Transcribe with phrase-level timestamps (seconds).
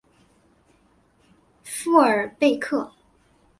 [1.63, 2.91] 富尔贝克。